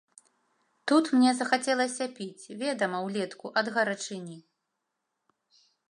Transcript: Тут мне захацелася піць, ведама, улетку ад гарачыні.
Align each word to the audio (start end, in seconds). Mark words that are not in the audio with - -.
Тут 0.91 1.11
мне 1.17 1.33
захацелася 1.41 2.05
піць, 2.17 2.45
ведама, 2.63 2.97
улетку 3.09 3.45
ад 3.63 3.67
гарачыні. 3.77 4.37